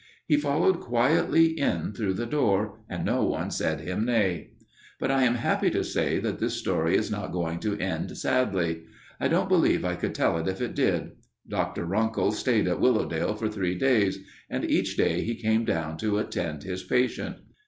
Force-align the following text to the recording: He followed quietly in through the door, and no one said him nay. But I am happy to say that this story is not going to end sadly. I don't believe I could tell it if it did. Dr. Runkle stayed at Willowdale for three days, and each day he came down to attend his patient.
He 0.25 0.35
followed 0.35 0.79
quietly 0.79 1.51
in 1.59 1.93
through 1.93 2.15
the 2.15 2.25
door, 2.25 2.79
and 2.89 3.05
no 3.05 3.23
one 3.23 3.51
said 3.51 3.81
him 3.81 4.03
nay. 4.03 4.49
But 4.99 5.11
I 5.11 5.25
am 5.25 5.35
happy 5.35 5.69
to 5.69 5.83
say 5.83 6.17
that 6.17 6.39
this 6.39 6.55
story 6.55 6.97
is 6.97 7.11
not 7.11 7.31
going 7.31 7.59
to 7.59 7.77
end 7.77 8.17
sadly. 8.17 8.81
I 9.19 9.27
don't 9.27 9.47
believe 9.47 9.85
I 9.85 9.93
could 9.93 10.15
tell 10.15 10.39
it 10.39 10.47
if 10.47 10.59
it 10.59 10.73
did. 10.73 11.11
Dr. 11.47 11.85
Runkle 11.85 12.31
stayed 12.31 12.67
at 12.67 12.79
Willowdale 12.79 13.35
for 13.35 13.47
three 13.47 13.75
days, 13.77 14.17
and 14.49 14.65
each 14.65 14.97
day 14.97 15.21
he 15.21 15.35
came 15.35 15.65
down 15.65 15.97
to 15.97 16.17
attend 16.17 16.63
his 16.63 16.81
patient. 16.83 17.35